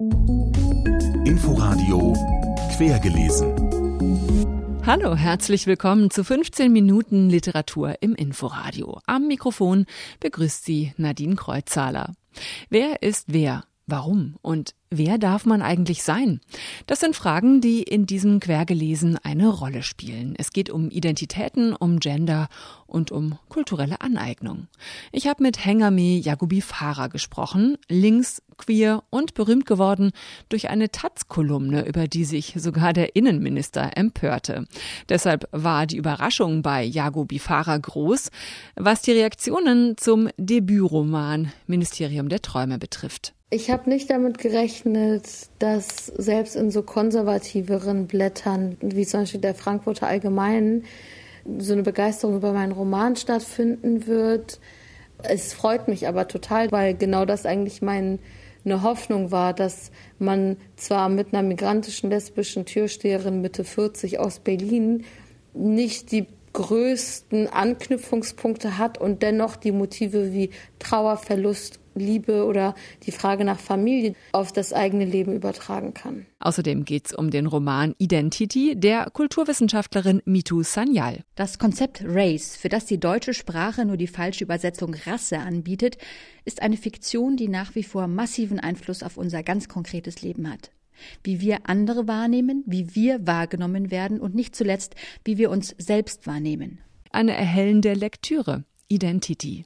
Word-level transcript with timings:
Inforadio 0.00 2.14
Quergelesen. 2.74 4.80
Hallo, 4.86 5.14
herzlich 5.14 5.66
willkommen 5.66 6.10
zu 6.10 6.24
15 6.24 6.72
Minuten 6.72 7.28
Literatur 7.28 7.96
im 8.00 8.14
Inforadio. 8.14 9.00
Am 9.04 9.26
Mikrofon 9.26 9.84
begrüßt 10.20 10.64
Sie 10.64 10.94
Nadine 10.96 11.36
Kreuzzahler. 11.36 12.14
Wer 12.70 13.02
ist 13.02 13.26
wer? 13.26 13.64
Warum? 13.86 14.36
Und 14.40 14.74
wer 14.90 15.18
darf 15.18 15.46
man 15.46 15.62
eigentlich 15.62 16.02
sein? 16.02 16.40
Das 16.86 16.98
sind 16.98 17.14
Fragen, 17.14 17.60
die 17.60 17.82
in 17.82 18.06
diesem 18.06 18.40
Quergelesen 18.40 19.18
eine 19.22 19.48
Rolle 19.48 19.84
spielen. 19.84 20.34
Es 20.36 20.50
geht 20.52 20.68
um 20.68 20.90
Identitäten, 20.90 21.74
um 21.74 22.00
Gender 22.00 22.48
und 22.88 23.12
um 23.12 23.38
kulturelle 23.48 24.00
Aneignung. 24.00 24.66
Ich 25.12 25.28
habe 25.28 25.44
mit 25.44 25.64
Hengame 25.64 26.18
Yagubi 26.18 26.60
Farah 26.60 27.06
gesprochen, 27.06 27.78
links, 27.88 28.42
queer 28.56 29.04
und 29.10 29.34
berühmt 29.34 29.64
geworden 29.64 30.10
durch 30.48 30.68
eine 30.68 30.90
Taz-Kolumne, 30.90 31.86
über 31.86 32.08
die 32.08 32.24
sich 32.24 32.54
sogar 32.56 32.92
der 32.92 33.14
Innenminister 33.14 33.96
empörte. 33.96 34.66
Deshalb 35.08 35.48
war 35.52 35.86
die 35.86 35.96
Überraschung 35.98 36.62
bei 36.62 36.82
Yagubi 36.82 37.38
Farah 37.38 37.78
groß, 37.78 38.30
was 38.74 39.02
die 39.02 39.12
Reaktionen 39.12 39.96
zum 39.96 40.28
Debütroman 40.36 41.52
Ministerium 41.68 42.28
der 42.28 42.42
Träume 42.42 42.78
betrifft. 42.78 43.34
Ich 43.52 43.68
habe 43.68 43.90
nicht 43.90 44.08
damit 44.10 44.38
gerechnet, 44.38 45.24
dass 45.58 46.06
selbst 46.06 46.54
in 46.54 46.70
so 46.70 46.84
konservativeren 46.84 48.06
Blättern, 48.06 48.76
wie 48.80 49.04
zum 49.04 49.20
Beispiel 49.20 49.40
der 49.40 49.56
Frankfurter 49.56 50.06
Allgemeinen, 50.06 50.84
so 51.58 51.72
eine 51.72 51.82
Begeisterung 51.82 52.36
über 52.36 52.52
meinen 52.52 52.70
Roman 52.70 53.16
stattfinden 53.16 54.06
wird. 54.06 54.60
Es 55.24 55.52
freut 55.52 55.88
mich 55.88 56.06
aber 56.06 56.28
total, 56.28 56.70
weil 56.70 56.94
genau 56.94 57.24
das 57.24 57.44
eigentlich 57.44 57.82
meine 57.82 58.20
Hoffnung 58.68 59.32
war, 59.32 59.52
dass 59.52 59.90
man 60.20 60.56
zwar 60.76 61.08
mit 61.08 61.34
einer 61.34 61.42
migrantischen 61.42 62.08
lesbischen 62.08 62.66
Türsteherin 62.66 63.40
Mitte 63.40 63.64
40 63.64 64.20
aus 64.20 64.38
Berlin 64.38 65.04
nicht 65.54 66.12
die 66.12 66.28
größten 66.52 67.48
Anknüpfungspunkte 67.48 68.78
hat 68.78 68.98
und 68.98 69.22
dennoch 69.22 69.56
die 69.56 69.72
Motive 69.72 70.32
wie 70.32 70.50
Trauer, 70.78 71.16
Verlust, 71.16 71.79
Liebe 71.94 72.44
oder 72.44 72.74
die 73.04 73.12
Frage 73.12 73.44
nach 73.44 73.58
Familie 73.58 74.14
auf 74.32 74.52
das 74.52 74.72
eigene 74.72 75.04
Leben 75.04 75.34
übertragen 75.34 75.94
kann. 75.94 76.26
Außerdem 76.38 76.84
geht 76.84 77.06
es 77.06 77.12
um 77.12 77.30
den 77.30 77.46
Roman 77.46 77.94
Identity 77.98 78.74
der 78.76 79.10
Kulturwissenschaftlerin 79.10 80.22
Mitu 80.24 80.62
Sanyal. 80.62 81.24
Das 81.34 81.58
Konzept 81.58 82.02
Race, 82.04 82.56
für 82.56 82.68
das 82.68 82.86
die 82.86 82.98
deutsche 82.98 83.34
Sprache 83.34 83.84
nur 83.84 83.96
die 83.96 84.06
falsche 84.06 84.44
Übersetzung 84.44 84.94
Rasse 85.06 85.38
anbietet, 85.38 85.98
ist 86.44 86.62
eine 86.62 86.76
Fiktion, 86.76 87.36
die 87.36 87.48
nach 87.48 87.74
wie 87.74 87.82
vor 87.82 88.06
massiven 88.06 88.60
Einfluss 88.60 89.02
auf 89.02 89.16
unser 89.16 89.42
ganz 89.42 89.68
konkretes 89.68 90.22
Leben 90.22 90.50
hat 90.50 90.70
wie 91.24 91.40
wir 91.40 91.60
andere 91.64 92.08
wahrnehmen, 92.08 92.62
wie 92.66 92.94
wir 92.94 93.26
wahrgenommen 93.26 93.90
werden 93.90 94.20
und 94.20 94.34
nicht 94.34 94.54
zuletzt, 94.54 94.94
wie 95.24 95.38
wir 95.38 95.50
uns 95.50 95.74
selbst 95.78 96.26
wahrnehmen. 96.26 96.80
Eine 97.10 97.34
erhellende 97.34 97.94
Lektüre. 97.94 98.64
Identity. 98.88 99.64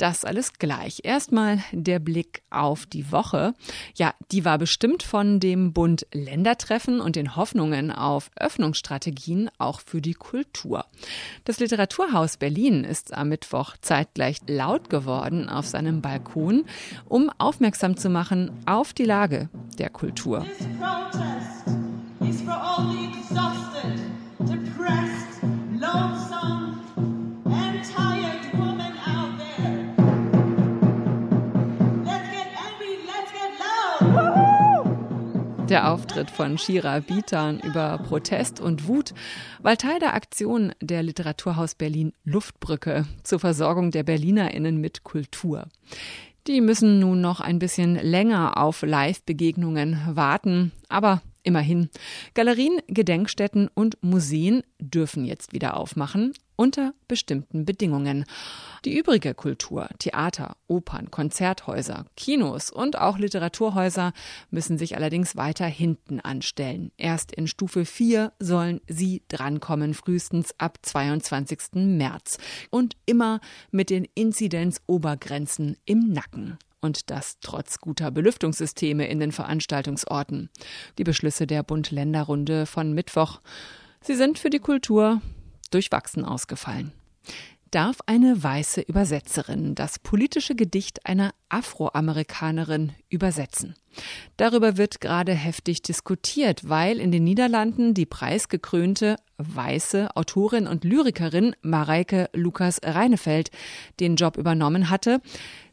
Das 0.00 0.24
alles 0.24 0.54
gleich. 0.54 1.00
Erstmal 1.02 1.62
der 1.72 1.98
Blick 1.98 2.40
auf 2.48 2.86
die 2.86 3.12
Woche. 3.12 3.52
Ja, 3.94 4.14
die 4.32 4.46
war 4.46 4.56
bestimmt 4.56 5.02
von 5.02 5.40
dem 5.40 5.74
Bund 5.74 6.06
Ländertreffen 6.14 7.02
und 7.02 7.16
den 7.16 7.36
Hoffnungen 7.36 7.92
auf 7.92 8.30
Öffnungsstrategien 8.34 9.50
auch 9.58 9.82
für 9.82 10.00
die 10.00 10.14
Kultur. 10.14 10.86
Das 11.44 11.60
Literaturhaus 11.60 12.38
Berlin 12.38 12.82
ist 12.82 13.12
am 13.12 13.28
Mittwoch 13.28 13.76
zeitgleich 13.82 14.38
laut 14.48 14.88
geworden 14.88 15.50
auf 15.50 15.66
seinem 15.66 16.00
Balkon, 16.00 16.64
um 17.04 17.30
aufmerksam 17.36 17.98
zu 17.98 18.08
machen 18.08 18.52
auf 18.64 18.94
die 18.94 19.04
Lage 19.04 19.50
der 19.78 19.90
Kultur. 19.90 20.46
This 22.20 22.42
Der 35.70 35.92
Auftritt 35.92 36.32
von 36.32 36.58
Shira 36.58 36.98
Bitan 36.98 37.60
über 37.60 37.98
Protest 37.98 38.58
und 38.58 38.88
Wut 38.88 39.14
war 39.62 39.76
Teil 39.76 40.00
der 40.00 40.14
Aktion 40.14 40.72
der 40.80 41.04
Literaturhaus 41.04 41.76
Berlin 41.76 42.12
Luftbrücke 42.24 43.06
zur 43.22 43.38
Versorgung 43.38 43.92
der 43.92 44.02
BerlinerInnen 44.02 44.78
mit 44.78 45.04
Kultur. 45.04 45.68
Die 46.48 46.60
müssen 46.60 46.98
nun 46.98 47.20
noch 47.20 47.40
ein 47.40 47.60
bisschen 47.60 47.94
länger 47.94 48.56
auf 48.56 48.82
Live-Begegnungen 48.82 49.96
warten, 50.08 50.72
aber 50.88 51.22
Immerhin. 51.42 51.88
Galerien, 52.34 52.80
Gedenkstätten 52.86 53.68
und 53.72 53.96
Museen 54.02 54.62
dürfen 54.78 55.24
jetzt 55.24 55.52
wieder 55.52 55.76
aufmachen 55.76 56.32
unter 56.60 56.92
bestimmten 57.08 57.64
Bedingungen. 57.64 58.26
Die 58.84 58.94
übrige 58.98 59.32
Kultur, 59.32 59.88
Theater, 59.98 60.58
Opern, 60.66 61.10
Konzerthäuser, 61.10 62.04
Kinos 62.18 62.70
und 62.70 62.98
auch 62.98 63.16
Literaturhäuser 63.16 64.12
müssen 64.50 64.76
sich 64.76 64.94
allerdings 64.94 65.36
weiter 65.36 65.64
hinten 65.64 66.20
anstellen. 66.20 66.92
Erst 66.98 67.32
in 67.32 67.46
Stufe 67.46 67.86
4 67.86 68.34
sollen 68.38 68.82
sie 68.86 69.22
drankommen, 69.28 69.94
frühestens 69.94 70.54
ab 70.58 70.78
22. 70.82 71.58
März. 71.76 72.36
Und 72.68 72.94
immer 73.06 73.40
mit 73.70 73.88
den 73.88 74.06
Inzidenzobergrenzen 74.14 75.78
im 75.86 76.12
Nacken 76.12 76.58
und 76.80 77.10
das 77.10 77.38
trotz 77.40 77.78
guter 77.78 78.10
Belüftungssysteme 78.10 79.06
in 79.06 79.20
den 79.20 79.32
Veranstaltungsorten. 79.32 80.50
Die 80.98 81.04
Beschlüsse 81.04 81.46
der 81.46 81.62
Bund-Länder-Runde 81.62 82.66
von 82.66 82.92
Mittwoch, 82.92 83.40
sie 84.02 84.14
sind 84.14 84.38
für 84.38 84.50
die 84.50 84.58
Kultur 84.58 85.20
durchwachsen 85.70 86.24
ausgefallen. 86.24 86.92
Darf 87.70 87.98
eine 88.06 88.42
weiße 88.42 88.80
Übersetzerin 88.80 89.76
das 89.76 90.00
politische 90.00 90.56
Gedicht 90.56 91.06
einer 91.06 91.32
Afroamerikanerin 91.50 92.92
übersetzen? 93.08 93.76
Darüber 94.36 94.76
wird 94.76 95.00
gerade 95.00 95.32
heftig 95.34 95.80
diskutiert, 95.82 96.68
weil 96.68 96.98
in 96.98 97.12
den 97.12 97.22
Niederlanden 97.22 97.94
die 97.94 98.06
preisgekrönte 98.06 99.16
weiße 99.38 100.16
Autorin 100.16 100.66
und 100.66 100.82
Lyrikerin 100.82 101.54
Mareike 101.62 102.28
Lukas 102.32 102.80
Reinefeld 102.82 103.52
den 104.00 104.16
Job 104.16 104.36
übernommen 104.36 104.90
hatte 104.90 105.20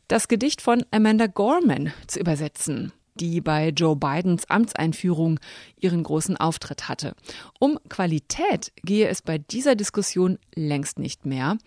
das 0.07 0.28
Gedicht 0.28 0.62
von 0.62 0.85
Amanda 0.91 1.28
Gorman 1.28 1.94
zu 2.07 2.19
übersetzen 2.19 2.91
die 3.19 3.41
bei 3.41 3.69
Joe 3.69 3.95
Bidens 3.95 4.45
Amtseinführung 4.50 5.40
ihren 5.79 6.03
großen 6.03 6.38
Auftritt 6.38 6.88
hatte. 6.88 7.16
Um 7.59 7.79
Qualität 7.90 8.72
gehe 8.84 9.07
es 9.07 9.22
bei 9.22 9.40
dieser 9.40 9.75
Diskussion 9.75 10.38
längst 10.56 11.00
nicht 11.00 11.25
mehr, 11.25 11.57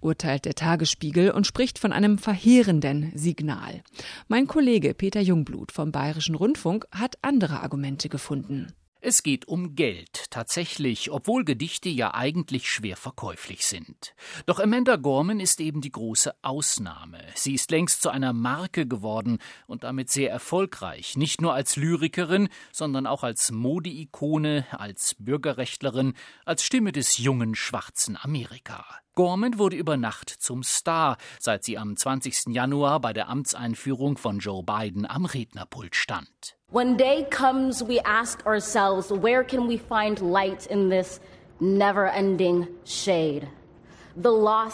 urteilt 0.00 0.44
der 0.44 0.54
Tagesspiegel 0.54 1.30
und 1.30 1.46
spricht 1.46 1.78
von 1.78 1.92
einem 1.92 2.18
verheerenden 2.18 3.12
Signal. 3.14 3.82
Mein 4.28 4.46
Kollege 4.46 4.94
Peter 4.94 5.20
Jungblut 5.20 5.72
vom 5.72 5.92
Bayerischen 5.92 6.34
Rundfunk 6.34 6.86
hat 6.92 7.18
andere 7.22 7.60
Argumente 7.60 8.08
gefunden. 8.08 8.72
Es 9.00 9.22
geht 9.22 9.46
um 9.46 9.76
Geld, 9.76 10.28
tatsächlich, 10.30 11.12
obwohl 11.12 11.44
Gedichte 11.44 11.88
ja 11.88 12.14
eigentlich 12.14 12.68
schwer 12.68 12.96
verkäuflich 12.96 13.64
sind. 13.64 14.14
Doch 14.46 14.58
Amanda 14.58 14.96
Gorman 14.96 15.38
ist 15.38 15.60
eben 15.60 15.80
die 15.80 15.92
große 15.92 16.34
Ausnahme. 16.42 17.20
Sie 17.36 17.54
ist 17.54 17.70
längst 17.70 18.02
zu 18.02 18.10
einer 18.10 18.32
Marke 18.32 18.88
geworden 18.88 19.38
und 19.68 19.84
damit 19.84 20.10
sehr 20.10 20.32
erfolgreich, 20.32 21.16
nicht 21.16 21.40
nur 21.40 21.54
als 21.54 21.76
Lyrikerin, 21.76 22.48
sondern 22.72 23.06
auch 23.06 23.22
als 23.22 23.52
Modeikone, 23.52 24.66
als 24.72 25.14
Bürgerrechtlerin, 25.20 26.14
als 26.44 26.64
Stimme 26.64 26.90
des 26.90 27.18
jungen 27.18 27.54
schwarzen 27.54 28.18
Amerika. 28.20 28.84
Gorman 29.18 29.58
wurde 29.58 29.74
über 29.74 29.96
Nacht 29.96 30.30
zum 30.30 30.62
Star, 30.62 31.16
seit 31.40 31.64
sie 31.64 31.76
am 31.76 31.96
20. 31.96 32.54
Januar 32.54 33.00
bei 33.00 33.12
der 33.12 33.28
Amtseinführung 33.28 34.16
von 34.16 34.38
Joe 34.38 34.62
Biden 34.62 35.10
am 35.10 35.24
Rednerpult 35.24 35.96
stand. 35.96 36.56
When 36.70 36.96
day 36.96 37.26
comes, 37.28 37.82
we 37.82 37.98
ask 38.04 38.46
ourselves, 38.46 39.10
where 39.10 39.42
can 39.42 39.68
we 39.68 39.76
find 39.76 40.20
light 40.20 40.66
in 40.66 40.88
this 40.88 41.20
never-ending 41.58 42.68
shade? 42.84 43.48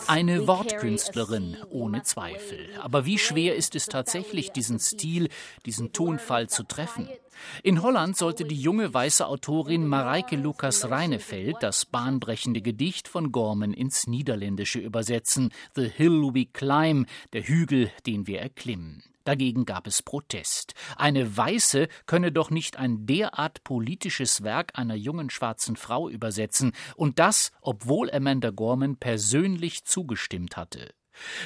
Eine 0.06 0.46
Wortkünstlerin, 0.46 1.56
ohne 1.70 2.02
Zweifel. 2.02 2.68
Aber 2.80 3.04
wie 3.04 3.18
schwer 3.18 3.56
ist 3.56 3.74
es 3.74 3.86
tatsächlich, 3.86 4.52
diesen 4.52 4.78
Stil, 4.78 5.28
diesen 5.66 5.92
Tonfall 5.92 6.48
zu 6.48 6.62
treffen? 6.62 7.08
In 7.62 7.82
Holland 7.82 8.16
sollte 8.16 8.44
die 8.44 8.60
junge 8.60 8.92
weiße 8.92 9.26
Autorin 9.26 9.86
Mareike 9.86 10.36
Lukas 10.36 10.88
Reinefeld 10.88 11.56
das 11.60 11.84
bahnbrechende 11.84 12.62
Gedicht 12.62 13.08
von 13.08 13.32
Gorman 13.32 13.72
ins 13.72 14.06
Niederländische 14.06 14.78
übersetzen. 14.78 15.50
The 15.74 15.88
Hill 15.88 16.30
We 16.32 16.46
Climb, 16.46 17.08
der 17.32 17.42
Hügel, 17.42 17.90
den 18.06 18.26
wir 18.26 18.40
erklimmen. 18.40 19.02
Dagegen 19.24 19.64
gab 19.64 19.86
es 19.86 20.02
Protest. 20.02 20.74
Eine 20.96 21.36
Weiße 21.36 21.88
könne 22.06 22.30
doch 22.30 22.50
nicht 22.50 22.76
ein 22.76 23.06
derart 23.06 23.64
politisches 23.64 24.42
Werk 24.42 24.78
einer 24.78 24.94
jungen 24.94 25.30
schwarzen 25.30 25.76
Frau 25.76 26.08
übersetzen, 26.08 26.72
und 26.96 27.18
das, 27.18 27.50
obwohl 27.60 28.10
Amanda 28.10 28.50
Gorman 28.50 28.96
persönlich 28.96 29.84
zugestimmt 29.84 30.56
hatte. 30.56 30.94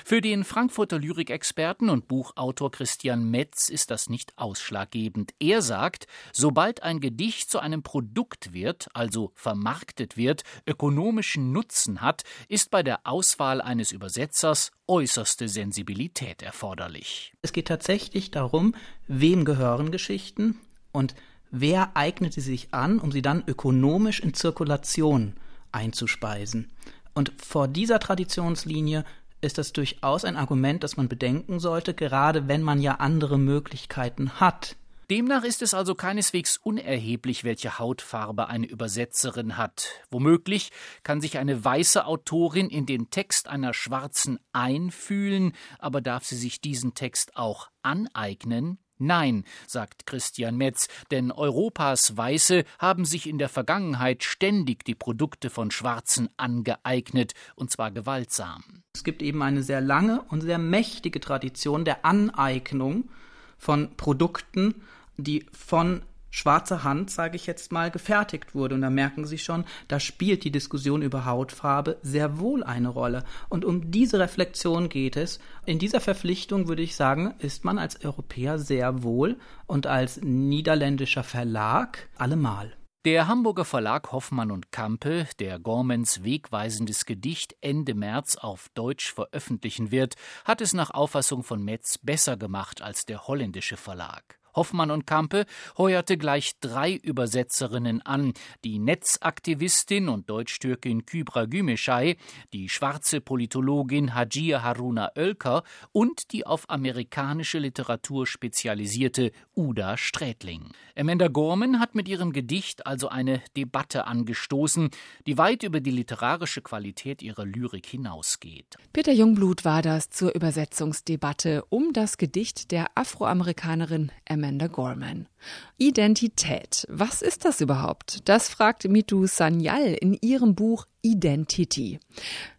Für 0.05 0.21
den 0.21 0.45
Frankfurter 0.45 0.99
Lyrikexperten 0.99 1.89
und 1.91 2.09
Buchautor 2.09 2.71
Christian 2.71 3.31
Metz 3.31 3.69
ist 3.69 3.91
das 3.91 4.09
nicht 4.09 4.33
ausschlaggebend. 4.37 5.35
Er 5.39 5.63
sagt, 5.63 6.07
sobald 6.33 6.83
ein 6.83 7.01
Gedicht 7.01 7.51
zu 7.51 7.59
einem 7.59 7.83
Produkt 7.83 8.53
wird, 8.53 8.89
also 8.95 9.33
vermarktet 9.35 10.17
wird, 10.17 10.43
ökonomischen 10.67 11.53
Nutzen 11.53 12.01
hat, 12.01 12.25
ist 12.49 12.71
bei 12.71 12.83
der 12.83 13.01
Auswahl 13.05 13.61
eines 13.61 13.93
Übersetzers 13.93 14.73
äußerste 14.87 15.49
Sensibilität 15.49 16.43
erforderlich. 16.43 17.33
Es 17.43 17.53
geht 17.53 17.69
tatsächlich 17.69 18.31
darum, 18.31 18.75
wem 19.07 19.45
gehören 19.45 19.93
Geschichten 19.93 20.59
und 20.93 21.15
wer 21.51 21.97
eignet 21.97 22.33
sie 22.33 22.41
sich 22.41 22.73
an, 22.73 22.99
um 22.99 23.13
sie 23.13 23.23
dann 23.23 23.45
ökonomisch 23.47 24.21
in 24.21 24.35
Zirkulation 24.35 25.35
einzuspeisen. 25.73 26.71
Und 27.15 27.33
vor 27.37 27.67
dieser 27.69 27.99
Traditionslinie 27.99 29.05
ist 29.41 29.59
das 29.59 29.73
durchaus 29.73 30.25
ein 30.25 30.37
Argument, 30.37 30.83
das 30.83 30.97
man 30.97 31.09
bedenken 31.09 31.61
sollte, 31.61 31.95
gerade 31.95 32.49
wenn 32.49 32.63
man 32.63 32.81
ja 32.81 32.95
andere 32.95 33.39
Möglichkeiten 33.39 34.41
hat. 34.41 34.77
Demnach 35.11 35.43
ist 35.43 35.63
es 35.63 35.73
also 35.73 35.95
keineswegs 35.95 36.59
unerheblich, 36.59 37.43
welche 37.43 37.79
Hautfarbe 37.79 38.49
eine 38.49 38.67
Übersetzerin 38.67 39.57
hat. 39.57 40.03
Womöglich 40.11 40.71
kann 41.03 41.23
sich 41.23 41.39
eine 41.39 41.65
weiße 41.65 42.05
Autorin 42.05 42.69
in 42.69 42.85
den 42.85 43.09
Text 43.09 43.49
einer 43.49 43.73
schwarzen 43.73 44.39
einfühlen, 44.53 45.53
aber 45.79 46.03
darf 46.03 46.25
sie 46.25 46.37
sich 46.37 46.61
diesen 46.61 46.93
Text 46.93 47.37
auch 47.37 47.71
aneignen? 47.81 48.79
Nein, 48.99 49.45
sagt 49.67 50.07
Christian 50.07 50.57
Metz, 50.57 50.89
denn 51.11 51.31
Europas 51.31 52.17
Weiße 52.17 52.65
haben 52.79 53.05
sich 53.05 53.29
in 53.29 53.39
der 53.39 53.49
Vergangenheit 53.49 54.25
ständig 54.25 54.85
die 54.85 54.95
Produkte 54.95 55.51
von 55.51 55.71
Schwarzen 55.71 56.29
angeeignet, 56.37 57.35
und 57.55 57.71
zwar 57.71 57.91
gewaltsam. 57.91 58.65
Es 58.95 59.05
gibt 59.05 59.23
eben 59.23 59.43
eine 59.43 59.63
sehr 59.63 59.81
lange 59.81 60.23
und 60.23 60.41
sehr 60.41 60.59
mächtige 60.59 61.21
Tradition 61.21 61.85
der 61.85 62.05
Aneignung 62.05 63.09
von 63.57 63.97
Produkten, 63.97 64.83
die 65.17 65.47
von 65.53 66.03
schwarzer 66.31 66.85
Hand, 66.85 67.11
sage 67.11 67.37
ich 67.37 67.47
jetzt 67.47 67.73
mal, 67.73 67.91
gefertigt 67.91 68.55
wurde. 68.55 68.75
Und 68.75 68.83
da 68.83 68.91
merken 68.91 69.27
Sie 69.27 69.39
schon, 69.39 69.65
da 69.89 70.01
spielt 70.01 70.45
die 70.45 70.51
Diskussion 70.51 71.03
über 71.03 71.25
Hautfarbe 71.25 71.99
sehr 72.03 72.39
wohl 72.39 72.63
eine 72.63 72.89
Rolle. 72.89 73.25
Und 73.49 73.65
um 73.65 73.91
diese 73.91 74.19
Reflexion 74.19 74.89
geht 74.89 75.17
es. 75.17 75.39
In 75.67 75.79
dieser 75.79 76.01
Verpflichtung 76.01 76.69
würde 76.69 76.83
ich 76.83 76.97
sagen, 76.97 77.35
ist 77.39 77.65
man 77.65 77.79
als 77.79 78.05
Europäer 78.05 78.59
sehr 78.59 79.03
wohl 79.03 79.37
und 79.67 79.87
als 79.87 80.21
niederländischer 80.23 81.23
Verlag 81.23 82.09
allemal. 82.17 82.73
Der 83.05 83.29
Hamburger 83.29 83.65
Verlag 83.65 84.11
Hoffmann 84.11 84.51
und 84.51 84.73
Kampe, 84.73 85.29
der 85.39 85.59
Gormans 85.61 86.25
wegweisendes 86.25 87.07
Gedicht 87.07 87.57
Ende 87.61 87.95
März 87.95 88.37
auf 88.37 88.69
Deutsch 88.75 89.13
veröffentlichen 89.13 89.93
wird, 89.93 90.17
hat 90.45 90.61
es 90.61 90.75
nach 90.75 90.91
Auffassung 90.91 91.45
von 91.45 91.63
Metz 91.63 91.99
besser 91.99 92.37
gemacht 92.37 92.83
als 92.83 93.07
der 93.07 93.29
holländische 93.29 93.77
Verlag. 93.77 94.38
Hoffmann 94.59 94.91
und 94.91 95.07
Kampe 95.07 95.47
heuerte 95.79 96.19
gleich 96.19 96.59
drei 96.61 96.95
Übersetzerinnen 96.95 98.03
an, 98.03 98.35
die 98.65 98.81
Netzaktivistin 98.81 100.09
und 100.09 100.29
Deutsch-Türkin 100.29 101.07
Kübra 101.07 101.45
Gümeschei, 101.45 102.17
die 102.53 102.69
schwarze 102.69 103.21
Politologin 103.21 104.17
Hajir 104.17 104.65
Haruna 104.65 105.13
Oelker 105.17 105.63
und 105.93 106.33
die 106.33 106.45
auf 106.45 106.69
amerikanische 106.69 107.61
Literatur 107.61 108.27
spezialisierte 108.27 109.31
Uda 109.55 109.97
Strätling. 109.97 110.73
Amanda 110.97 111.29
Gorman 111.29 111.79
hat 111.79 111.95
mit 111.95 112.09
ihrem 112.09 112.33
Gedicht 112.33 112.85
also 112.85 113.09
eine 113.09 113.41
Debatte 113.57 114.09
angestoßen, 114.09 114.91
die 115.29 115.39
weit 115.39 115.63
über 115.63 115.79
die 115.79 115.93
literarische 115.93 116.63
Qualität 116.63 117.23
ihrer 117.23 117.45
Lyrik 117.45 117.87
hinausgeht. 117.87 118.77
Peter 118.93 119.13
Jungblut 119.13 119.65
war 119.65 119.83
das 119.83 120.11
zur 120.11 120.35
Übersetzungsdebatte 120.35 121.65
um 121.69 121.93
das 121.93 122.19
Gedicht 122.19 122.73
der 122.73 122.87
Afroamerikanerin 122.97 124.11
Amanda 124.29 124.48
Gorman. 124.57 125.29
Identität. 125.77 126.87
Was 126.89 127.21
ist 127.21 127.45
das 127.45 127.61
überhaupt? 127.61 128.29
Das 128.29 128.49
fragt 128.49 128.89
Mitu 128.89 129.27
Sanyal 129.27 129.93
in 129.93 130.15
ihrem 130.15 130.55
Buch 130.55 130.87
Identity. 131.03 131.99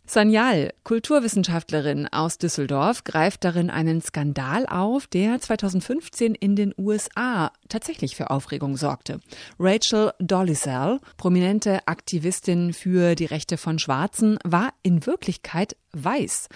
Sanyal, 0.10 0.74
Kulturwissenschaftlerin 0.86 2.08
aus 2.08 2.40
Düsseldorf, 2.40 3.04
greift 3.04 3.44
darin 3.44 3.70
einen 3.70 4.02
Skandal 4.02 4.66
auf, 4.66 5.06
der 5.06 5.40
2015 5.40 6.34
in 6.34 6.56
den 6.56 6.74
USA 6.80 7.52
tatsächlich 7.68 8.16
für 8.16 8.32
Aufregung 8.32 8.76
sorgte. 8.76 9.20
Rachel 9.60 10.12
Dolezal, 10.18 11.00
prominente 11.18 11.88
Aktivistin 11.88 12.74
für 12.74 13.14
die 13.14 13.26
Rechte 13.26 13.58
von 13.58 13.78
Schwarzen, 13.78 14.40
war 14.44 14.74
in 14.82 15.06
Wirklichkeit 15.06 15.76
weiß. 15.94 16.50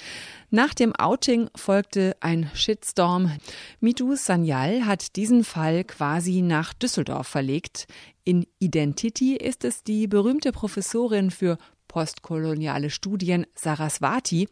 Nach 0.49 0.73
dem 0.73 0.95
Outing 0.95 1.49
folgte 1.55 2.15
ein 2.21 2.49
Shitstorm. 2.55 3.31
Mitu 3.79 4.15
Sanyal 4.15 4.85
hat 4.85 5.15
diesen 5.15 5.43
Fall 5.43 5.83
quasi 5.83 6.41
nach 6.41 6.73
Düsseldorf 6.73 7.27
verlegt. 7.27 7.87
In 8.25 8.45
Identity 8.59 9.35
ist 9.35 9.65
es 9.65 9.83
die 9.83 10.07
berühmte 10.07 10.53
Professorin 10.53 11.29
für 11.29 11.57
postkoloniale 11.89 12.89
Studien 12.89 13.45
Saraswati, 13.53 14.47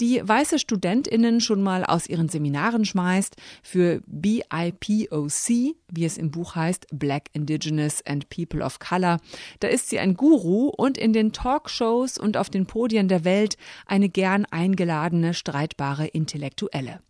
die 0.00 0.20
weiße 0.22 0.58
Studentinnen 0.58 1.40
schon 1.40 1.62
mal 1.62 1.84
aus 1.84 2.08
ihren 2.08 2.28
Seminaren 2.28 2.84
schmeißt 2.84 3.36
für 3.62 4.02
BIPOC, 4.06 5.48
wie 5.90 6.04
es 6.04 6.18
im 6.18 6.30
Buch 6.32 6.56
heißt, 6.56 6.88
Black 6.92 7.30
Indigenous 7.32 8.04
and 8.04 8.28
People 8.28 8.62
of 8.62 8.78
Color. 8.78 9.20
Da 9.60 9.68
ist 9.68 9.88
sie 9.88 10.00
ein 10.00 10.14
Guru 10.14 10.68
und 10.68 10.98
in 10.98 11.12
den 11.12 11.32
Talkshows 11.32 12.18
und 12.18 12.36
auf 12.36 12.50
den 12.50 12.66
Podien 12.66 13.08
der 13.08 13.24
Welt 13.24 13.56
eine 13.86 14.08
gern 14.08 14.44
eingeladene, 14.46 15.32
streitbare 15.32 16.08
Intellektuelle. 16.08 17.00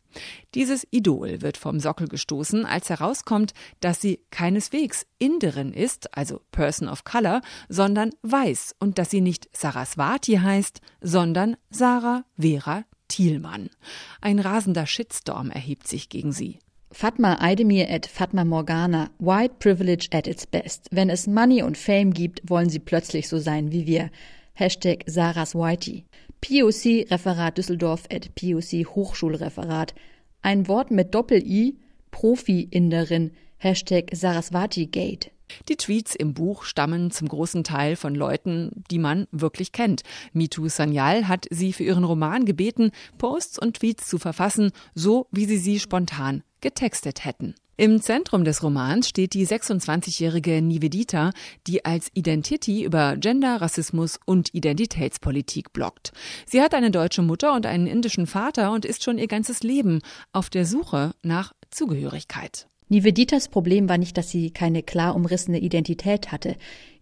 Dieses 0.54 0.86
Idol 0.90 1.42
wird 1.42 1.56
vom 1.56 1.80
Sockel 1.80 2.08
gestoßen, 2.08 2.66
als 2.66 2.90
herauskommt, 2.90 3.52
dass 3.80 4.00
sie 4.00 4.20
keineswegs 4.30 5.06
Inderin 5.18 5.72
ist, 5.72 6.16
also 6.16 6.40
Person 6.50 6.88
of 6.88 7.04
Color, 7.04 7.40
sondern 7.68 8.10
weiß 8.22 8.74
und 8.78 8.98
dass 8.98 9.10
sie 9.10 9.20
nicht 9.20 9.48
Saraswati 9.52 10.34
heißt, 10.36 10.80
sondern 11.00 11.56
Sarah 11.70 12.24
Vera 12.38 12.84
Thielmann. 13.08 13.70
Ein 14.20 14.38
rasender 14.38 14.86
Shitstorm 14.86 15.50
erhebt 15.50 15.86
sich 15.86 16.08
gegen 16.08 16.32
sie. 16.32 16.58
Fatma 16.92 17.38
Aydemir 17.40 17.88
et 17.88 18.06
Fatma 18.06 18.44
Morgana, 18.44 19.10
White 19.18 19.54
Privilege 19.58 20.08
at 20.12 20.26
its 20.26 20.46
best. 20.46 20.88
Wenn 20.90 21.08
es 21.08 21.26
Money 21.26 21.62
und 21.62 21.78
Fame 21.78 22.12
gibt, 22.12 22.42
wollen 22.48 22.68
sie 22.68 22.80
plötzlich 22.80 23.28
so 23.28 23.38
sein 23.38 23.72
wie 23.72 23.86
wir. 23.86 24.10
Hashtag 24.52 25.04
Saraswati. 26.44 27.06
POC-Referat 27.06 27.58
Düsseldorf 27.58 28.04
at 28.12 28.34
POC 28.34 28.86
Hochschulreferat. 28.94 29.94
Ein 30.42 30.68
Wort 30.68 30.90
mit 30.90 31.14
Doppel-I, 31.14 31.78
Profi-Inderin, 32.10 33.32
Hashtag 33.58 34.10
Saraswati 34.12 34.86
Gate. 34.86 35.30
Die 35.68 35.76
Tweets 35.76 36.14
im 36.14 36.34
Buch 36.34 36.64
stammen 36.64 37.10
zum 37.10 37.28
großen 37.28 37.62
Teil 37.62 37.96
von 37.96 38.14
Leuten, 38.14 38.84
die 38.90 38.98
man 38.98 39.26
wirklich 39.30 39.72
kennt. 39.72 40.02
Mitu 40.32 40.68
Sanyal 40.68 41.28
hat 41.28 41.46
sie 41.50 41.72
für 41.72 41.84
ihren 41.84 42.04
Roman 42.04 42.44
gebeten, 42.44 42.90
Posts 43.18 43.58
und 43.58 43.76
Tweets 43.76 44.08
zu 44.08 44.18
verfassen, 44.18 44.72
so 44.94 45.26
wie 45.30 45.44
sie 45.44 45.58
sie 45.58 45.78
spontan 45.78 46.42
getextet 46.60 47.24
hätten. 47.24 47.54
Im 47.82 48.00
Zentrum 48.00 48.44
des 48.44 48.62
Romans 48.62 49.08
steht 49.08 49.34
die 49.34 49.44
26-jährige 49.44 50.62
Nivedita, 50.62 51.32
die 51.66 51.84
als 51.84 52.12
Identity 52.14 52.84
über 52.84 53.16
Gender, 53.16 53.60
Rassismus 53.60 54.20
und 54.24 54.54
Identitätspolitik 54.54 55.72
bloggt. 55.72 56.12
Sie 56.46 56.62
hat 56.62 56.74
eine 56.74 56.92
deutsche 56.92 57.22
Mutter 57.22 57.52
und 57.54 57.66
einen 57.66 57.88
indischen 57.88 58.28
Vater 58.28 58.70
und 58.70 58.84
ist 58.84 59.02
schon 59.02 59.18
ihr 59.18 59.26
ganzes 59.26 59.64
Leben 59.64 59.98
auf 60.32 60.48
der 60.48 60.64
Suche 60.64 61.16
nach 61.24 61.54
Zugehörigkeit. 61.72 62.68
Niveditas 62.88 63.48
Problem 63.48 63.88
war 63.88 63.98
nicht, 63.98 64.16
dass 64.16 64.30
sie 64.30 64.52
keine 64.52 64.84
klar 64.84 65.16
umrissene 65.16 65.58
Identität 65.58 66.30
hatte. 66.30 66.54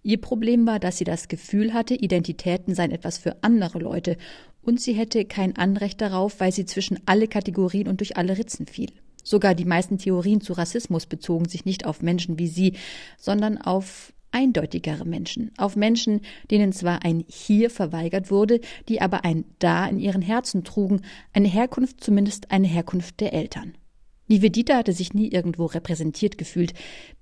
Ihr 0.03 0.19
Problem 0.19 0.67
war, 0.67 0.79
dass 0.79 0.97
sie 0.97 1.05
das 1.05 1.29
Gefühl 1.29 1.75
hatte, 1.75 1.93
Identitäten 1.93 2.75
seien 2.75 2.91
etwas 2.91 3.19
für 3.19 3.37
andere 3.43 3.81
Leute 3.81 4.17
und 4.63 4.81
sie 4.81 4.95
hätte 4.95 5.27
kein 5.27 5.57
Anrecht 5.57 6.01
darauf, 6.01 6.41
weil 6.41 6.53
sie 6.53 6.65
zwischen 6.65 7.01
alle 7.05 7.29
Kategorien 7.29 7.87
und 7.87 8.01
durch 8.01 8.17
alle 8.17 8.39
Ritzen 8.39 8.67
fiel. 8.67 8.89
Sogar 9.25 9.55
die 9.55 9.65
meisten 9.65 9.99
Theorien 9.99 10.41
zu 10.41 10.53
Rassismus 10.53 11.07
bezogen 11.07 11.49
sich 11.49 11.65
nicht 11.65 11.87
auf 11.87 12.03
Menschen 12.03 12.39
wie 12.39 12.49
sie, 12.49 12.75
sondern 13.19 13.59
auf 13.59 14.13
eindeutigere 14.33 15.05
Menschen, 15.05 15.51
auf 15.57 15.77
Menschen, 15.77 16.21
denen 16.51 16.73
zwar 16.73 17.05
ein 17.05 17.25
Hier 17.29 17.71
verweigert 17.71 18.31
wurde, 18.31 18.61
die 18.89 19.01
aber 19.01 19.25
ein 19.25 19.45
Da 19.59 19.87
in 19.87 19.99
ihren 19.99 20.23
Herzen 20.23 20.65
trugen, 20.65 21.03
eine 21.33 21.49
Herkunft 21.49 22.03
zumindest 22.03 22.51
eine 22.51 22.69
Herkunft 22.69 23.21
der 23.21 23.33
Eltern. 23.33 23.75
Nivedita 24.31 24.77
hatte 24.77 24.93
sich 24.93 25.13
nie 25.13 25.29
irgendwo 25.29 25.67
repräsentiert 25.67 26.39
gefühlt, 26.39 26.73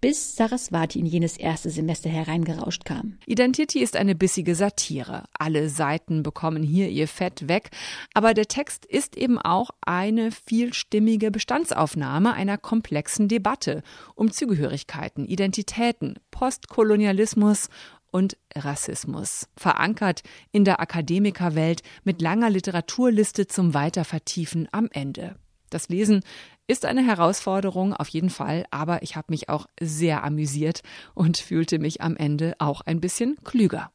bis 0.03 0.37
Saraswati 0.37 0.99
in 0.99 1.07
jenes 1.07 1.39
erste 1.39 1.71
Semester 1.71 2.11
hereingerauscht 2.11 2.85
kam. 2.85 3.17
Identity 3.25 3.79
ist 3.79 3.97
eine 3.97 4.15
bissige 4.15 4.55
Satire. 4.55 5.25
Alle 5.33 5.71
Seiten 5.71 6.23
bekommen 6.23 6.63
hier 6.63 6.91
ihr 6.91 7.09
Fett 7.09 7.49
weg, 7.49 7.71
aber 8.13 8.35
der 8.35 8.45
Text 8.45 8.85
ist 8.85 9.17
eben 9.17 9.39
auch 9.39 9.71
eine 9.81 10.31
vielstimmige 10.33 11.31
Bestandsaufnahme 11.31 12.35
einer 12.35 12.59
komplexen 12.59 13.27
Debatte 13.27 13.83
um 14.15 14.31
Zugehörigkeiten, 14.31 15.25
Identitäten, 15.25 16.17
Postkolonialismus 16.31 17.71
und 18.11 18.37
Rassismus, 18.55 19.49
verankert 19.57 20.23
in 20.53 20.67
der 20.67 20.79
Akademikerwelt 20.79 21.81
mit 22.05 22.21
langer 22.21 22.51
Literaturliste 22.51 23.47
zum 23.47 23.73
Weitervertiefen 23.73 24.69
am 24.73 24.91
Ende. 24.93 25.37
Das 25.71 25.89
Lesen 25.89 26.23
ist 26.69 26.85
eine 26.85 27.05
Herausforderung 27.05 27.95
auf 27.95 28.09
jeden 28.09 28.31
Fall, 28.31 28.65
aber 28.71 29.03
ich 29.03 29.17
habe 29.17 29.27
mich 29.31 29.49
auch 29.49 29.67
sehr 29.81 30.23
amüsiert 30.23 30.83
und 31.15 31.39
fühlte 31.39 31.79
mich 31.79 32.03
am 32.03 32.17
Ende 32.17 32.55
auch 32.59 32.83
ein 32.83 33.01
bisschen 33.01 33.37
klüger. 33.43 33.91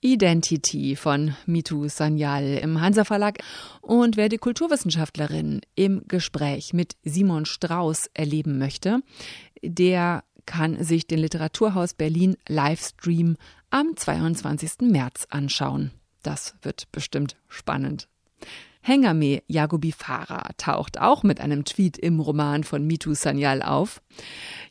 Identity 0.00 0.96
von 0.96 1.36
Mitu 1.46 1.88
Sanyal 1.88 2.58
im 2.62 2.80
Hansa 2.80 3.04
Verlag. 3.04 3.38
Und 3.80 4.16
wer 4.16 4.28
die 4.28 4.38
Kulturwissenschaftlerin 4.38 5.60
im 5.74 6.02
Gespräch 6.08 6.72
mit 6.72 6.96
Simon 7.04 7.44
Strauß 7.44 8.10
erleben 8.14 8.58
möchte, 8.58 9.00
der 9.62 10.24
kann 10.46 10.82
sich 10.82 11.06
den 11.06 11.20
Literaturhaus 11.20 11.94
Berlin 11.94 12.36
Livestream 12.48 13.36
am 13.70 13.96
22. 13.96 14.90
März 14.90 15.26
anschauen. 15.30 15.92
Das 16.22 16.54
wird 16.62 16.90
bestimmt 16.92 17.36
spannend. 17.48 18.08
Hengame 18.84 19.42
Yagobi 19.46 19.92
Farah 19.92 20.50
taucht 20.56 21.00
auch 21.00 21.22
mit 21.22 21.40
einem 21.40 21.64
Tweet 21.64 21.96
im 21.98 22.18
Roman 22.18 22.64
von 22.64 22.84
Mitu 22.84 23.14
Sanyal 23.14 23.62
auf. 23.62 24.02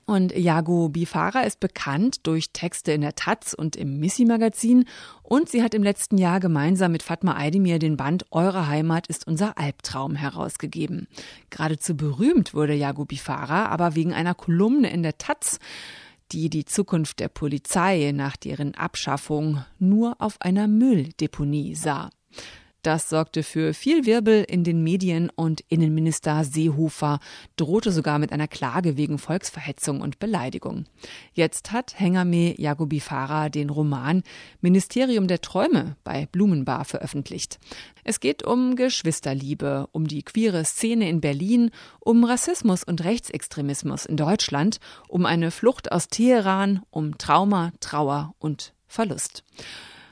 Und 0.06 0.36
Jago 0.38 0.90
Bifara 0.90 1.42
ist 1.44 1.62
bekannt 1.62 2.28
durch 2.28 2.52
Texte 2.52 2.92
in 2.92 3.00
der 3.00 3.16
Taz 3.16 3.54
und 3.54 3.78
im 3.78 4.00
Missy-Magazin. 4.00 4.84
Und 5.24 5.48
sie 5.48 5.64
hat 5.64 5.74
im 5.74 5.84
letzten 5.84 6.18
Jahr 6.18 6.42
gemeinsam 6.42 6.92
mit 6.92 7.04
Fatma 7.04 7.38
Aydemir 7.38 7.80
den 7.80 7.96
Band 7.96 8.26
Eure 8.32 8.68
Heimat 8.68 9.08
ist 9.08 9.26
unser 9.26 9.58
Albtraum 9.58 10.16
herausgegeben. 10.16 11.08
Geradezu 11.50 11.96
berühmt 11.96 12.54
wurde 12.54 12.74
Jago 12.74 13.06
Bifara 13.06 13.68
aber 13.68 13.96
wegen 13.96 14.12
einer 14.12 14.36
Kolumne 14.36 14.92
in 14.92 15.04
der 15.04 15.18
Taz, 15.18 15.60
die 16.34 16.50
die 16.50 16.66
Zukunft 16.66 17.22
der 17.22 17.30
Polizei 17.30 18.12
nach 18.14 18.36
deren 18.36 18.76
Abschaffung 18.76 19.64
nur 19.80 20.18
auf 20.20 20.42
einer 20.42 20.68
Mülldeponie 20.68 21.76
sah. 21.76 22.10
Das 22.82 23.10
sorgte 23.10 23.44
für 23.44 23.76
viel 23.76 24.08
Wirbel 24.08 24.44
in 24.44 24.64
den 24.64 24.84
Medien 24.84 25.30
und 25.30 25.62
Innenminister 25.68 26.44
Seehofer 26.44 27.20
drohte 27.56 27.92
sogar 27.92 28.18
mit 28.18 28.32
einer 28.32 28.48
Klage 28.48 28.98
wegen 28.98 29.20
Volksverhetzung 29.20 30.02
und 30.02 30.18
Beleidigung. 30.18 30.86
Jetzt 31.34 31.72
hat 31.72 32.00
Hengame 32.00 32.60
Jagobi 32.60 33.00
Farah 33.00 33.50
den 33.50 33.70
Roman 33.70 34.24
Ministerium 34.62 35.28
der 35.28 35.42
Träume 35.42 35.96
bei 36.04 36.28
Blumenbar 36.32 36.86
veröffentlicht. 36.86 37.60
Es 38.04 38.20
geht 38.20 38.42
um 38.42 38.76
Geschwisterliebe, 38.76 39.88
um 39.92 40.08
die 40.08 40.24
queere 40.24 40.66
Szene 40.66 41.08
in 41.08 41.22
Berlin, 41.22 41.70
um 42.00 42.24
Rassismus 42.24 42.84
und 42.84 43.04
Rechtsextremismus 43.04 44.08
in 44.08 44.18
Deutschland, 44.18 44.80
um 45.08 45.28
eine 45.28 45.52
Flucht 45.52 45.92
aus 45.92 46.08
Teheran, 46.08 46.82
um 46.90 47.20
Trauma, 47.20 47.74
Trauer 47.80 48.34
und 48.40 48.74
Verlust. 48.88 49.44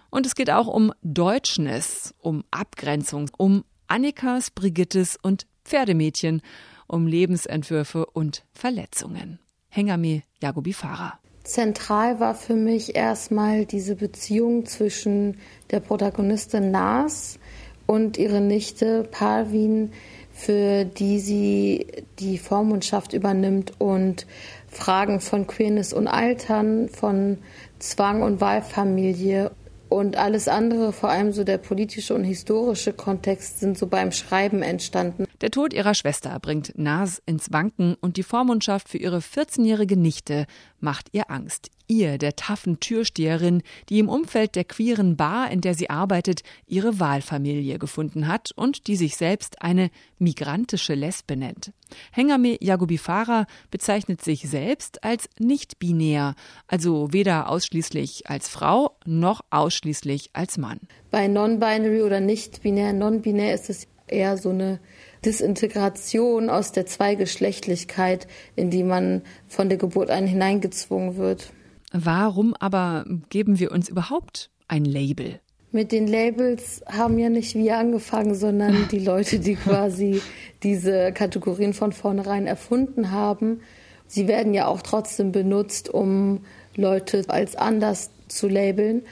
Und 0.09 0.25
es 0.25 0.35
geht 0.35 0.49
auch 0.49 0.67
um 0.67 0.93
Deutschness, 1.01 2.13
um 2.19 2.43
Abgrenzung, 2.51 3.29
um 3.37 3.63
Annikas, 3.87 4.51
Brigittes 4.51 5.17
und 5.21 5.45
Pferdemädchen, 5.65 6.41
um 6.87 7.07
Lebensentwürfe 7.07 8.05
und 8.05 8.43
Verletzungen. 8.53 9.39
Hengame 9.69 10.23
Jagobi 10.41 10.73
Farah. 10.73 11.19
Zentral 11.43 12.19
war 12.19 12.35
für 12.35 12.55
mich 12.55 12.95
erstmal 12.95 13.65
diese 13.65 13.95
Beziehung 13.95 14.65
zwischen 14.65 15.37
der 15.71 15.79
Protagonistin 15.79 16.71
Nas 16.71 17.39
und 17.87 18.17
ihrer 18.17 18.39
Nichte 18.39 19.03
Parvin, 19.09 19.91
für 20.31 20.85
die 20.85 21.19
sie 21.19 21.87
die 22.19 22.37
Vormundschaft 22.37 23.13
übernimmt 23.13 23.73
und 23.79 24.27
Fragen 24.69 25.19
von 25.19 25.47
Queerness 25.47 25.91
und 25.91 26.07
Altern, 26.07 26.87
von 26.89 27.39
Zwang 27.79 28.21
und 28.21 28.41
Wahlfamilie 28.41 29.51
und 29.89 30.17
alles 30.17 30.47
andere, 30.47 30.93
vor 30.93 31.09
allem 31.09 31.33
so 31.33 31.43
der 31.43 31.57
politische 31.57 32.13
und 32.13 32.23
historische 32.23 32.93
Kontext, 32.93 33.59
sind 33.59 33.77
so 33.77 33.87
beim 33.87 34.11
Schreiben 34.11 34.61
entstanden. 34.61 35.25
Der 35.41 35.51
Tod 35.51 35.73
ihrer 35.73 35.95
Schwester 35.95 36.37
bringt 36.39 36.77
Nas 36.77 37.21
ins 37.25 37.51
Wanken 37.51 37.95
und 37.99 38.17
die 38.17 38.23
Vormundschaft 38.23 38.87
für 38.87 38.97
ihre 38.97 39.17
14-jährige 39.17 39.97
Nichte 39.97 40.45
macht 40.79 41.07
ihr 41.11 41.29
Angst. 41.31 41.69
Ihr, 41.91 42.19
der 42.19 42.35
taffen 42.35 42.79
Türsteherin, 42.79 43.63
die 43.89 43.97
im 43.97 44.09
Umfeld 44.09 44.55
der 44.55 44.63
queeren 44.63 45.17
Bar, 45.17 45.49
in 45.49 45.59
der 45.59 45.73
sie 45.73 45.89
arbeitet, 45.89 46.43
ihre 46.67 46.99
Wahlfamilie 46.99 47.79
gefunden 47.79 48.27
hat 48.27 48.51
und 48.55 48.85
die 48.85 48.95
sich 48.95 49.17
selbst 49.17 49.63
eine 49.63 49.89
migrantische 50.19 50.93
Lesbe 50.93 51.35
nennt. 51.35 51.73
Hengame 52.11 52.57
Yagubifara 52.61 53.47
bezeichnet 53.71 54.23
sich 54.23 54.47
selbst 54.47 55.03
als 55.03 55.27
nicht 55.39 55.79
binär, 55.79 56.35
also 56.67 57.11
weder 57.11 57.49
ausschließlich 57.49 58.29
als 58.29 58.49
Frau 58.49 58.95
noch 59.07 59.41
ausschließlich 59.49 60.29
als 60.33 60.59
Mann. 60.59 60.81
Bei 61.09 61.27
non-binary 61.27 62.03
oder 62.03 62.19
nicht 62.19 62.61
binär, 62.61 62.93
non-binär 62.93 63.55
ist 63.55 63.71
es 63.71 63.87
eher 64.05 64.37
so 64.37 64.51
eine 64.51 64.79
Disintegration 65.25 66.51
aus 66.51 66.71
der 66.71 66.85
Zweigeschlechtlichkeit, 66.85 68.27
in 68.55 68.69
die 68.69 68.83
man 68.83 69.23
von 69.47 69.69
der 69.69 69.79
Geburt 69.79 70.11
an 70.11 70.27
hineingezwungen 70.27 71.17
wird. 71.17 71.51
Warum 71.91 72.53
aber 72.59 73.05
geben 73.29 73.59
wir 73.59 73.71
uns 73.71 73.89
überhaupt 73.89 74.49
ein 74.67 74.85
Label? 74.85 75.39
Mit 75.71 75.91
den 75.91 76.07
Labels 76.07 76.81
haben 76.87 77.19
ja 77.19 77.29
nicht 77.29 77.55
wir 77.55 77.77
angefangen, 77.77 78.33
sondern 78.33 78.87
die 78.91 78.99
Leute, 78.99 79.39
die 79.39 79.55
quasi 79.55 80.21
diese 80.63 81.11
Kategorien 81.11 81.73
von 81.73 81.91
vornherein 81.91 82.47
erfunden 82.47 83.11
haben. 83.11 83.61
Sie 84.07 84.27
werden 84.27 84.53
ja 84.53 84.67
auch 84.67 84.81
trotzdem 84.81 85.31
benutzt, 85.31 85.89
um 85.89 86.45
Leute 86.75 87.23
als 87.27 87.55
anders 87.55 88.09
zu 88.27 88.47
labeln 88.47 89.03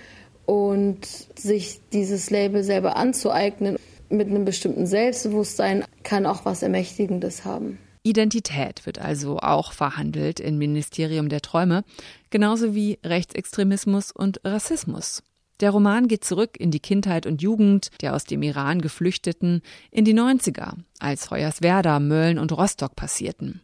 und 0.46 1.06
sich 1.38 1.82
dieses 1.94 2.30
Label 2.30 2.64
selber 2.64 2.96
anzueignen 2.96 3.78
mit 4.10 4.30
einem 4.30 4.46
bestimmten 4.46 4.88
Selbstbewusstsein 4.88 5.84
kann 6.04 6.26
auch 6.26 6.46
was 6.46 6.64
Ermächtigendes 6.64 7.46
haben. 7.46 7.78
Identität 8.10 8.86
wird 8.86 9.00
also 9.00 9.40
auch 9.40 9.72
verhandelt 9.72 10.40
im 10.40 10.58
Ministerium 10.58 11.30
der 11.30 11.42
Träume, 11.42 11.84
genauso 12.30 12.74
wie 12.74 13.00
Rechtsextremismus 13.04 14.12
und 14.12 14.40
Rassismus. 14.44 15.24
Der 15.60 15.72
Roman 15.72 16.08
geht 16.08 16.24
zurück 16.24 16.52
in 16.60 16.70
die 16.70 16.80
Kindheit 16.80 17.26
und 17.26 17.42
Jugend 17.42 17.90
der 18.02 18.16
aus 18.16 18.26
dem 18.26 18.44
Iran 18.44 18.82
Geflüchteten 18.82 19.62
in 19.92 20.06
die 20.06 20.14
90er, 20.14 20.74
als 21.00 21.32
Hoyerswerda, 21.32 22.00
Mölln 22.00 22.38
und 22.38 22.52
Rostock 22.52 22.96
passierten. 22.96 23.62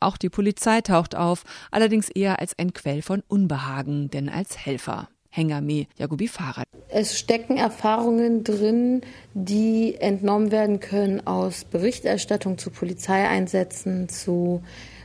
Auch 0.00 0.16
die 0.16 0.28
Polizei 0.28 0.80
taucht 0.80 1.14
auf, 1.14 1.44
allerdings 1.70 2.08
eher 2.08 2.40
als 2.40 2.58
ein 2.58 2.72
Quell 2.72 3.02
von 3.02 3.22
Unbehagen, 3.28 4.10
denn 4.10 4.28
als 4.28 4.58
Helfer. 4.58 5.08
Hengame 5.36 5.86
Jagubi 5.98 6.28
Fahrrad. 6.28 6.66
Es 6.88 7.18
stecken 7.18 7.56
Erfahrungen 7.58 8.42
drin, 8.42 9.02
die 9.34 9.96
entnommen 9.96 10.50
werden 10.50 10.80
können 10.80 11.26
aus 11.26 11.64
Berichterstattung 11.64 12.58
zu 12.58 12.70
Polizeieinsätzen, 12.70 14.08
zu 14.08 14.62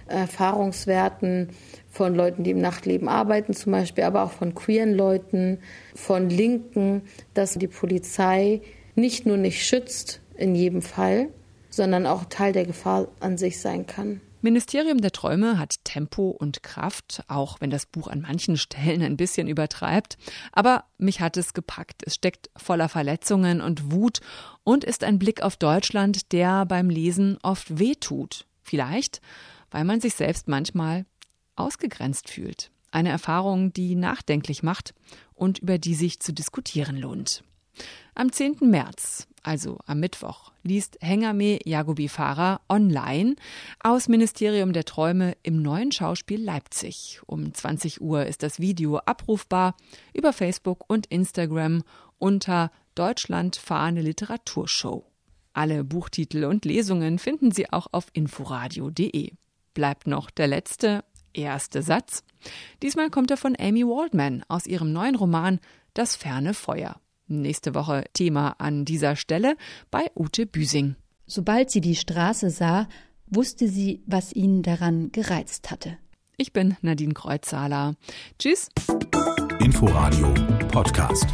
Erfahrungswerten 0.07 1.49
von 1.89 2.15
Leuten, 2.15 2.43
die 2.43 2.51
im 2.51 2.61
Nachtleben 2.61 3.09
arbeiten 3.09 3.53
zum 3.53 3.73
Beispiel, 3.73 4.03
aber 4.03 4.23
auch 4.23 4.31
von 4.31 4.55
queeren 4.55 4.93
Leuten, 4.93 5.59
von 5.95 6.29
Linken, 6.29 7.03
dass 7.33 7.55
die 7.55 7.67
Polizei 7.67 8.61
nicht 8.95 9.25
nur 9.25 9.37
nicht 9.37 9.65
schützt 9.65 10.21
in 10.37 10.55
jedem 10.55 10.81
Fall, 10.81 11.29
sondern 11.69 12.05
auch 12.05 12.25
Teil 12.25 12.53
der 12.53 12.65
Gefahr 12.65 13.07
an 13.19 13.37
sich 13.37 13.59
sein 13.59 13.87
kann. 13.87 14.21
Ministerium 14.41 14.99
der 15.01 15.11
Träume 15.11 15.59
hat 15.59 15.83
Tempo 15.83 16.29
und 16.29 16.63
Kraft, 16.63 17.23
auch 17.27 17.61
wenn 17.61 17.69
das 17.69 17.85
Buch 17.85 18.07
an 18.07 18.21
manchen 18.21 18.57
Stellen 18.57 19.01
ein 19.01 19.17
bisschen 19.17 19.47
übertreibt. 19.47 20.17
Aber 20.51 20.85
mich 20.97 21.21
hat 21.21 21.37
es 21.37 21.53
gepackt. 21.53 22.01
Es 22.05 22.15
steckt 22.15 22.49
voller 22.55 22.89
Verletzungen 22.89 23.61
und 23.61 23.91
Wut 23.91 24.19
und 24.63 24.83
ist 24.83 25.03
ein 25.03 25.19
Blick 25.19 25.41
auf 25.41 25.57
Deutschland, 25.57 26.31
der 26.31 26.65
beim 26.65 26.89
Lesen 26.89 27.37
oft 27.43 27.79
wehtut. 27.79 28.45
Vielleicht, 28.61 29.21
weil 29.69 29.83
man 29.83 30.01
sich 30.01 30.15
selbst 30.15 30.47
manchmal 30.47 31.05
ausgegrenzt 31.55 32.29
fühlt. 32.29 32.71
Eine 32.91 33.09
Erfahrung, 33.09 33.71
die 33.73 33.95
nachdenklich 33.95 34.63
macht 34.63 34.93
und 35.33 35.59
über 35.59 35.77
die 35.77 35.95
sich 35.95 36.19
zu 36.19 36.33
diskutieren 36.33 36.97
lohnt. 36.97 37.43
Am 38.15 38.31
10. 38.31 38.57
März, 38.61 39.27
also 39.43 39.79
am 39.85 39.99
Mittwoch, 39.99 40.51
liest 40.63 40.97
Hengame 41.01 41.59
Jagobi 41.65 42.07
Farah 42.07 42.61
online 42.69 43.35
aus 43.81 44.07
Ministerium 44.07 44.73
der 44.73 44.85
Träume 44.85 45.35
im 45.43 45.61
neuen 45.61 45.91
Schauspiel 45.91 46.43
Leipzig. 46.43 47.21
Um 47.25 47.53
20 47.53 48.01
Uhr 48.01 48.25
ist 48.25 48.43
das 48.43 48.59
Video 48.59 48.97
abrufbar 48.97 49.75
über 50.13 50.33
Facebook 50.33 50.83
und 50.87 51.07
Instagram 51.07 51.83
unter 52.19 52.71
Deutschland 52.95 53.55
Fahne 53.55 54.01
Literaturshow. 54.01 55.05
Alle 55.53 55.83
Buchtitel 55.83 56.45
und 56.45 56.65
Lesungen 56.65 57.19
finden 57.19 57.51
Sie 57.51 57.71
auch 57.71 57.87
auf 57.91 58.07
inforadio.de. 58.13 59.33
Bleibt 59.73 60.07
noch 60.07 60.29
der 60.29 60.47
letzte, 60.47 61.03
erste 61.33 61.81
Satz. 61.81 62.23
Diesmal 62.81 63.09
kommt 63.09 63.31
er 63.31 63.37
von 63.37 63.55
Amy 63.59 63.85
Waldman 63.85 64.43
aus 64.47 64.65
ihrem 64.65 64.91
neuen 64.91 65.15
Roman 65.15 65.59
Das 65.93 66.15
ferne 66.15 66.53
Feuer. 66.53 66.99
Nächste 67.39 67.75
Woche 67.75 68.03
Thema 68.13 68.55
an 68.57 68.83
dieser 68.85 69.15
Stelle 69.15 69.55
bei 69.89 70.11
Ute 70.15 70.45
Büsing. 70.45 70.95
Sobald 71.25 71.71
sie 71.71 71.81
die 71.81 71.95
Straße 71.95 72.49
sah, 72.49 72.87
wusste 73.27 73.67
sie, 73.67 74.01
was 74.05 74.33
ihn 74.33 74.63
daran 74.63 75.11
gereizt 75.11 75.71
hatte. 75.71 75.97
Ich 76.37 76.53
bin 76.53 76.75
Nadine 76.81 77.13
Kreuzzahler. 77.13 77.95
Tschüss. 78.39 78.69
Inforadio 79.59 80.33
Podcast. 80.71 81.27